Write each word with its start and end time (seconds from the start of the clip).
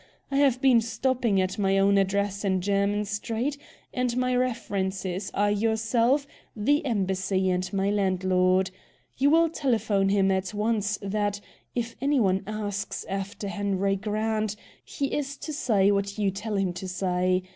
I 0.31 0.37
have 0.37 0.59
been 0.61 0.81
stopping 0.81 1.39
at 1.39 1.59
my 1.59 1.77
own 1.77 1.95
address 1.99 2.43
in 2.43 2.59
Jermyn 2.61 3.05
Street, 3.05 3.55
and 3.93 4.17
my 4.17 4.35
references 4.35 5.29
are 5.35 5.51
yourself, 5.51 6.25
the 6.55 6.83
Embassy, 6.87 7.51
and 7.51 7.71
my 7.71 7.91
landlord. 7.91 8.71
You 9.19 9.29
will 9.29 9.47
telephone 9.47 10.09
him 10.09 10.31
at 10.31 10.55
once 10.55 10.97
that, 11.03 11.39
if 11.75 11.95
any 12.01 12.19
one 12.19 12.41
asks 12.47 13.05
after 13.07 13.47
Henry 13.47 13.95
Grant, 13.95 14.55
he 14.83 15.13
is 15.15 15.37
to 15.37 15.53
say 15.53 15.91
what 15.91 16.17
you 16.17 16.31
tell 16.31 16.57
him 16.57 16.73
to 16.73 16.87
say. 16.87 17.43